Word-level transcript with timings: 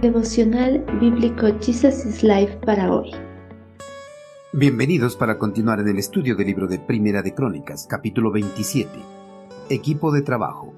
Devocional 0.00 0.82
Bíblico 0.98 1.46
Jesus 1.60 2.06
is 2.06 2.22
Life 2.22 2.56
para 2.64 2.90
hoy. 2.90 3.10
Bienvenidos 4.54 5.14
para 5.14 5.36
continuar 5.36 5.78
en 5.80 5.88
el 5.88 5.98
estudio 5.98 6.36
del 6.36 6.46
libro 6.46 6.66
de 6.68 6.78
Primera 6.78 7.20
de 7.20 7.34
Crónicas, 7.34 7.86
capítulo 7.86 8.32
27. 8.32 8.88
Equipo 9.68 10.10
de 10.10 10.22
trabajo. 10.22 10.72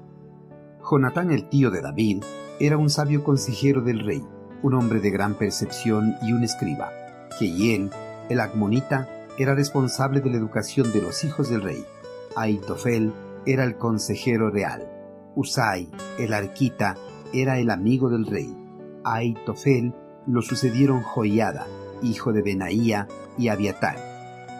Jonatán, 0.91 1.31
el 1.31 1.47
tío 1.47 1.71
de 1.71 1.79
David, 1.79 2.21
era 2.59 2.77
un 2.77 2.89
sabio 2.89 3.23
consejero 3.23 3.79
del 3.81 4.01
rey, 4.01 4.21
un 4.61 4.73
hombre 4.73 4.99
de 4.99 5.11
gran 5.11 5.35
percepción 5.35 6.15
y 6.21 6.33
un 6.33 6.43
escriba. 6.43 6.91
Jehiel, 7.39 7.91
el 8.27 8.41
agmonita, 8.41 9.07
era 9.37 9.55
responsable 9.55 10.19
de 10.19 10.31
la 10.31 10.37
educación 10.37 10.91
de 10.91 11.01
los 11.01 11.23
hijos 11.23 11.49
del 11.49 11.61
rey. 11.61 11.85
Aitofel 12.35 13.13
era 13.45 13.63
el 13.63 13.77
consejero 13.77 14.49
real. 14.49 14.85
Usai, 15.33 15.89
el 16.19 16.33
arquita, 16.33 16.97
era 17.31 17.57
el 17.57 17.69
amigo 17.69 18.09
del 18.09 18.25
rey. 18.25 18.62
Aitofel 19.03 19.93
lo 20.25 20.41
sucedieron 20.41 21.01
Joiada, 21.01 21.67
hijo 22.01 22.31
de 22.31 22.41
Benaía, 22.41 23.07
y 23.37 23.47
Abiatar. 23.47 23.97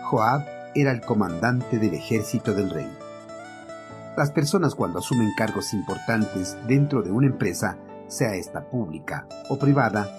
Joab 0.06 0.46
era 0.76 0.92
el 0.92 1.02
comandante 1.02 1.78
del 1.78 1.94
ejército 1.94 2.54
del 2.54 2.70
rey. 2.70 2.90
Las 4.18 4.32
personas 4.32 4.76
cuando 4.76 5.00
asumen 5.00 5.32
cargos 5.38 5.74
importantes 5.74 6.58
dentro 6.68 7.02
de 7.04 7.12
una 7.12 7.28
empresa, 7.28 7.78
sea 8.08 8.36
esta 8.36 8.70
pública 8.70 9.28
o 9.50 9.58
privada, 9.58 10.10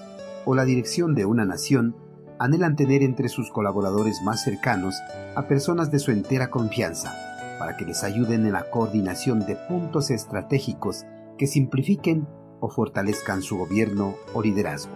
o 0.44 0.54
la 0.54 0.64
dirección 0.64 1.14
de 1.14 1.24
una 1.24 1.44
nación, 1.44 1.96
anhelan 2.38 2.76
tener 2.76 3.02
entre 3.02 3.28
sus 3.28 3.50
colaboradores 3.50 4.20
más 4.22 4.42
cercanos 4.42 4.94
a 5.36 5.46
personas 5.46 5.90
de 5.90 5.98
su 5.98 6.10
entera 6.10 6.50
confianza, 6.50 7.12
para 7.58 7.76
que 7.76 7.84
les 7.84 8.04
ayuden 8.04 8.46
en 8.46 8.52
la 8.52 8.70
coordinación 8.70 9.40
de 9.46 9.56
puntos 9.56 10.10
estratégicos 10.10 11.06
que 11.38 11.46
simplifiquen 11.46 12.26
o 12.64 12.70
fortalezcan 12.70 13.42
su 13.42 13.58
gobierno 13.58 14.14
o 14.32 14.40
liderazgo. 14.40 14.94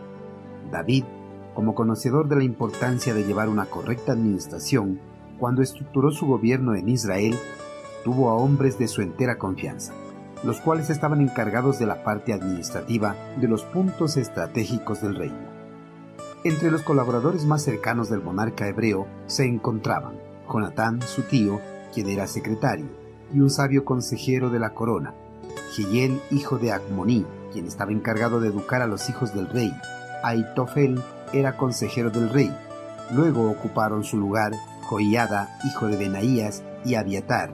David, 0.72 1.04
como 1.54 1.74
conocedor 1.74 2.26
de 2.26 2.36
la 2.36 2.44
importancia 2.44 3.12
de 3.12 3.24
llevar 3.24 3.50
una 3.50 3.66
correcta 3.66 4.12
administración, 4.12 4.98
cuando 5.38 5.60
estructuró 5.60 6.10
su 6.10 6.26
gobierno 6.26 6.74
en 6.74 6.88
Israel, 6.88 7.36
tuvo 8.04 8.30
a 8.30 8.34
hombres 8.34 8.78
de 8.78 8.88
su 8.88 9.02
entera 9.02 9.36
confianza, 9.36 9.92
los 10.44 10.62
cuales 10.62 10.88
estaban 10.88 11.20
encargados 11.20 11.78
de 11.78 11.84
la 11.84 12.04
parte 12.04 12.32
administrativa 12.32 13.14
de 13.38 13.48
los 13.48 13.64
puntos 13.64 14.16
estratégicos 14.16 15.02
del 15.02 15.16
reino. 15.16 15.58
Entre 16.44 16.70
los 16.70 16.82
colaboradores 16.82 17.44
más 17.44 17.62
cercanos 17.62 18.08
del 18.08 18.22
monarca 18.22 18.66
hebreo 18.66 19.06
se 19.26 19.44
encontraban 19.44 20.14
Jonatán, 20.50 21.02
su 21.02 21.20
tío, 21.20 21.60
quien 21.92 22.08
era 22.08 22.26
secretario, 22.26 22.86
y 23.34 23.40
un 23.40 23.50
sabio 23.50 23.84
consejero 23.84 24.48
de 24.48 24.58
la 24.58 24.72
corona, 24.72 25.12
Hijo 26.30 26.58
de 26.58 26.72
Acmoní, 26.72 27.24
quien 27.52 27.66
estaba 27.66 27.92
encargado 27.92 28.40
de 28.40 28.48
educar 28.48 28.82
a 28.82 28.88
los 28.88 29.08
hijos 29.08 29.32
del 29.32 29.48
rey. 29.48 29.72
Aitofel 30.24 31.00
era 31.32 31.56
consejero 31.56 32.10
del 32.10 32.30
rey. 32.30 32.52
Luego 33.12 33.48
ocuparon 33.48 34.02
su 34.02 34.16
lugar 34.16 34.52
Joiada, 34.88 35.48
hijo 35.64 35.86
de 35.86 35.96
Benaías, 35.96 36.62
y 36.84 36.94
Abiatar, 36.94 37.50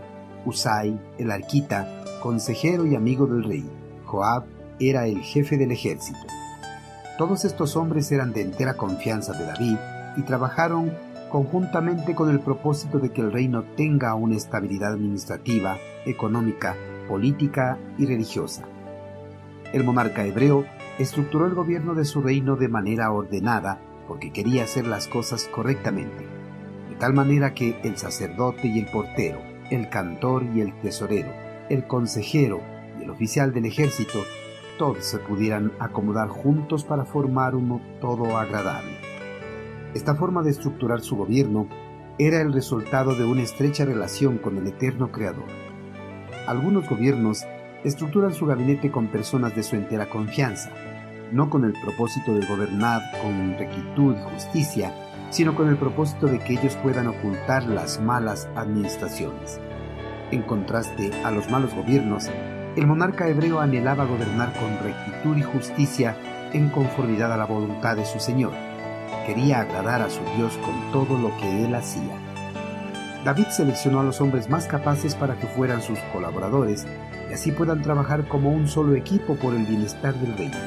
Usai, 0.47 0.99
el 1.19 1.31
arquita, 1.31 1.87
consejero 2.23 2.87
y 2.87 2.95
amigo 2.95 3.27
del 3.27 3.45
rey. 3.45 3.69
Joab 4.07 4.45
era 4.79 5.07
el 5.07 5.21
jefe 5.21 5.57
del 5.57 5.73
ejército. 5.73 6.27
Todos 7.19 7.45
estos 7.45 7.77
hombres 7.77 8.11
eran 8.11 8.33
de 8.33 8.43
entera 8.43 8.75
confianza 8.75 9.33
de 9.33 9.45
David 9.45 9.77
y 10.17 10.23
trabajaron 10.23 10.93
conjuntamente 11.31 12.15
con 12.15 12.31
el 12.31 12.41
propósito 12.41 12.99
de 12.99 13.11
que 13.11 13.21
el 13.21 13.33
reino 13.33 13.65
tenga 13.77 14.15
una 14.15 14.37
estabilidad 14.37 14.93
administrativa, 14.93 15.77
económica, 16.07 16.77
política 17.09 17.79
y 17.99 18.07
religiosa. 18.07 18.65
El 19.73 19.85
monarca 19.85 20.25
hebreo 20.25 20.65
estructuró 20.99 21.47
el 21.47 21.55
gobierno 21.55 21.95
de 21.95 22.05
su 22.05 22.23
reino 22.23 22.57
de 22.57 22.69
manera 22.69 23.11
ordenada 23.11 23.81
porque 24.07 24.33
quería 24.33 24.65
hacer 24.65 24.87
las 24.87 25.09
cosas 25.09 25.49
correctamente, 25.53 26.27
de 26.89 26.97
tal 26.97 27.15
manera 27.15 27.55
que 27.55 27.81
el 27.83 27.97
sacerdote 27.97 28.69
y 28.69 28.79
el 28.79 28.87
portero, 28.87 29.41
el 29.71 29.89
cantor 29.89 30.45
y 30.55 30.61
el 30.61 30.79
tesorero, 30.81 31.33
el 31.69 31.87
consejero 31.87 32.61
y 32.99 33.05
el 33.05 33.11
oficial 33.11 33.53
del 33.53 33.65
ejército, 33.65 34.21
todos 34.79 35.05
se 35.05 35.19
pudieran 35.19 35.73
acomodar 35.79 36.29
juntos 36.29 36.85
para 36.85 37.05
formar 37.05 37.55
un 37.55 37.81
todo 38.01 38.37
agradable. 38.37 38.99
Esta 39.95 40.15
forma 40.17 40.43
de 40.43 40.51
estructurar 40.51 41.01
su 41.01 41.17
gobierno 41.17 41.69
era 42.19 42.41
el 42.41 42.53
resultado 42.53 43.15
de 43.15 43.25
una 43.25 43.43
estrecha 43.43 43.85
relación 43.85 44.39
con 44.39 44.59
el 44.59 44.67
eterno 44.67 45.11
Creador. 45.11 45.64
Algunos 46.47 46.89
gobiernos 46.89 47.45
estructuran 47.85 48.35
su 48.35 48.47
gabinete 48.47 48.91
con 48.91 49.09
personas 49.09 49.55
de 49.55 49.63
su 49.63 49.77
entera 49.77 50.07
confianza, 50.07 50.71
no 51.33 51.51
con 51.51 51.65
el 51.65 51.73
propósito 51.73 52.35
de 52.35 52.47
gobernar 52.47 53.03
con 53.23 53.57
rectitud 53.59 54.17
y 54.17 54.33
justicia, 54.33 54.95
sino 55.31 55.55
con 55.55 55.69
el 55.69 55.77
propósito 55.77 56.27
de 56.27 56.39
que 56.39 56.55
ellos 56.55 56.77
puedan 56.83 57.07
ocultar 57.09 57.65
las 57.65 58.01
malas 58.01 58.49
administraciones. 58.55 59.61
En 60.31 60.43
contraste 60.43 61.11
a 61.25 61.31
los 61.31 61.51
malos 61.51 61.75
gobiernos, 61.75 62.31
el 62.77 62.87
monarca 62.87 63.29
hebreo 63.29 63.61
anhelaba 63.61 64.05
gobernar 64.05 64.53
con 64.55 64.79
rectitud 64.83 65.37
y 65.37 65.43
justicia 65.43 66.17
en 66.53 66.71
conformidad 66.71 67.33
a 67.33 67.37
la 67.37 67.47
voluntad 67.47 67.97
de 67.97 68.05
su 68.05 68.19
Señor 68.21 68.53
quería 69.25 69.61
agradar 69.61 70.03
a 70.03 70.11
su 70.11 70.21
Dios 70.37 70.57
con 70.59 70.93
todo 70.93 71.19
lo 71.19 71.35
que 71.39 71.65
él 71.65 71.75
hacía. 71.75 72.24
David 73.25 73.47
seleccionó 73.49 74.01
a 74.01 74.05
los 74.05 74.21
hombres 74.21 74.51
más 74.51 74.67
capaces 74.67 75.15
para 75.15 75.39
que 75.39 75.47
fueran 75.47 75.81
sus 75.81 75.99
colaboradores 76.13 76.87
y 77.31 77.33
así 77.33 77.53
puedan 77.53 77.81
trabajar 77.81 78.29
como 78.29 78.53
un 78.53 78.69
solo 78.69 78.95
equipo 78.95 79.35
por 79.37 79.55
el 79.55 79.65
bienestar 79.65 80.15
del 80.15 80.37
reino. 80.37 80.59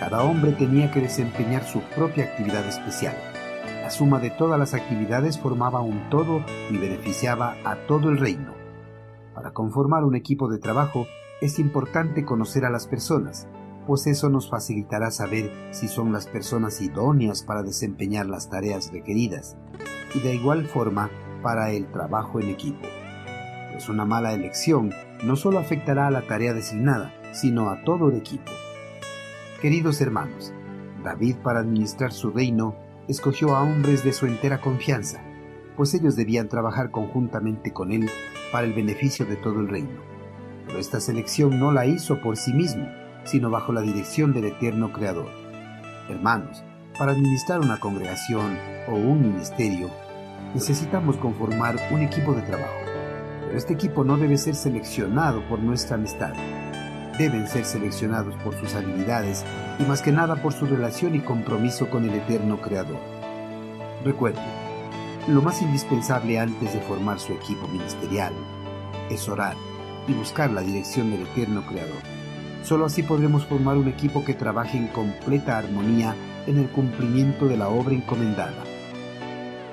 Cada 0.00 0.22
hombre 0.22 0.52
tenía 0.52 0.90
que 0.90 1.02
desempeñar 1.02 1.64
su 1.64 1.80
propia 1.94 2.24
actividad 2.24 2.66
especial. 2.66 3.14
La 3.82 3.90
suma 3.90 4.18
de 4.20 4.30
todas 4.30 4.58
las 4.58 4.72
actividades 4.72 5.38
formaba 5.38 5.82
un 5.82 6.08
todo 6.08 6.42
y 6.70 6.78
beneficiaba 6.78 7.56
a 7.62 7.76
todo 7.86 8.08
el 8.08 8.18
reino. 8.18 8.54
Para 9.34 9.52
conformar 9.52 10.04
un 10.04 10.16
equipo 10.16 10.48
de 10.48 10.58
trabajo 10.58 11.06
es 11.42 11.58
importante 11.58 12.24
conocer 12.24 12.64
a 12.64 12.70
las 12.70 12.86
personas, 12.86 13.48
pues 13.86 14.06
eso 14.06 14.30
nos 14.30 14.48
facilitará 14.48 15.10
saber 15.10 15.52
si 15.72 15.88
son 15.88 16.10
las 16.10 16.26
personas 16.26 16.80
idóneas 16.80 17.42
para 17.42 17.62
desempeñar 17.62 18.24
las 18.24 18.48
tareas 18.48 18.90
requeridas 18.92 19.58
y 20.14 20.20
de 20.20 20.34
igual 20.34 20.66
forma 20.66 21.10
para 21.42 21.70
el 21.70 21.86
trabajo 21.90 22.40
en 22.40 22.50
equipo. 22.50 22.86
Pues 23.72 23.88
una 23.88 24.04
mala 24.04 24.32
elección 24.32 24.92
no 25.24 25.36
solo 25.36 25.58
afectará 25.58 26.06
a 26.06 26.10
la 26.10 26.22
tarea 26.22 26.54
designada, 26.54 27.12
sino 27.32 27.70
a 27.70 27.82
todo 27.84 28.08
el 28.08 28.16
equipo. 28.16 28.50
Queridos 29.60 30.00
hermanos, 30.00 30.52
David 31.02 31.36
para 31.42 31.60
administrar 31.60 32.12
su 32.12 32.30
reino 32.30 32.76
escogió 33.08 33.54
a 33.54 33.62
hombres 33.62 34.02
de 34.04 34.12
su 34.12 34.26
entera 34.26 34.60
confianza, 34.60 35.20
pues 35.76 35.94
ellos 35.94 36.16
debían 36.16 36.48
trabajar 36.48 36.90
conjuntamente 36.90 37.72
con 37.72 37.92
él 37.92 38.10
para 38.50 38.66
el 38.66 38.72
beneficio 38.72 39.26
de 39.26 39.36
todo 39.36 39.60
el 39.60 39.68
reino. 39.68 40.00
Pero 40.66 40.78
esta 40.78 41.00
selección 41.00 41.60
no 41.60 41.70
la 41.70 41.86
hizo 41.86 42.20
por 42.20 42.36
sí 42.36 42.52
mismo, 42.52 42.88
sino 43.24 43.50
bajo 43.50 43.72
la 43.72 43.82
dirección 43.82 44.32
del 44.32 44.46
eterno 44.46 44.92
Creador. 44.92 45.28
Hermanos, 46.08 46.64
para 46.98 47.12
administrar 47.12 47.60
una 47.60 47.78
congregación 47.78 48.56
o 48.88 48.94
un 48.94 49.20
ministerio, 49.22 49.90
necesitamos 50.56 51.18
conformar 51.18 51.76
un 51.90 52.00
equipo 52.00 52.32
de 52.32 52.40
trabajo. 52.40 52.72
Pero 53.42 53.58
este 53.58 53.74
equipo 53.74 54.04
no 54.04 54.16
debe 54.16 54.38
ser 54.38 54.54
seleccionado 54.54 55.46
por 55.50 55.58
nuestra 55.58 55.96
amistad. 55.96 56.32
Deben 57.18 57.46
ser 57.46 57.66
seleccionados 57.66 58.34
por 58.36 58.54
sus 58.54 58.74
habilidades 58.74 59.44
y 59.78 59.82
más 59.82 60.00
que 60.00 60.12
nada 60.12 60.36
por 60.36 60.54
su 60.54 60.64
relación 60.64 61.14
y 61.14 61.20
compromiso 61.20 61.90
con 61.90 62.08
el 62.08 62.14
eterno 62.14 62.58
Creador. 62.62 62.98
Recuerden, 64.02 64.46
lo 65.28 65.42
más 65.42 65.60
indispensable 65.60 66.38
antes 66.38 66.72
de 66.72 66.80
formar 66.80 67.20
su 67.20 67.34
equipo 67.34 67.68
ministerial 67.68 68.32
es 69.10 69.28
orar 69.28 69.56
y 70.08 70.14
buscar 70.14 70.50
la 70.52 70.62
dirección 70.62 71.10
del 71.10 71.26
eterno 71.26 71.66
Creador. 71.66 72.00
Solo 72.62 72.86
así 72.86 73.02
podremos 73.02 73.44
formar 73.44 73.76
un 73.76 73.88
equipo 73.88 74.24
que 74.24 74.32
trabaje 74.32 74.78
en 74.78 74.88
completa 74.88 75.58
armonía 75.58 76.16
en 76.46 76.56
el 76.56 76.70
cumplimiento 76.70 77.46
de 77.46 77.58
la 77.58 77.68
obra 77.68 77.94
encomendada. 77.94 78.75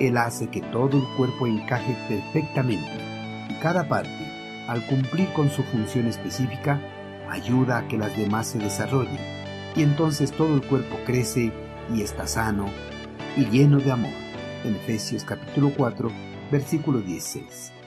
Él 0.07 0.17
hace 0.17 0.47
que 0.47 0.61
todo 0.61 0.97
el 0.97 1.03
cuerpo 1.15 1.47
encaje 1.47 1.95
perfectamente 2.07 2.91
y 3.49 3.53
cada 3.61 3.87
parte, 3.87 4.65
al 4.67 4.85
cumplir 4.85 5.31
con 5.33 5.49
su 5.49 5.63
función 5.63 6.07
específica, 6.07 6.79
ayuda 7.29 7.79
a 7.79 7.87
que 7.87 7.97
las 7.97 8.15
demás 8.17 8.47
se 8.47 8.59
desarrollen 8.59 9.19
y 9.75 9.83
entonces 9.83 10.31
todo 10.31 10.55
el 10.55 10.61
cuerpo 10.61 10.97
crece 11.05 11.51
y 11.93 12.01
está 12.01 12.27
sano 12.27 12.67
y 13.35 13.45
lleno 13.45 13.79
de 13.79 13.91
amor. 13.91 14.11
En 14.63 14.75
Efesios 14.75 15.23
capítulo 15.23 15.71
4, 15.75 16.09
versículo 16.51 17.01
16. 17.01 17.82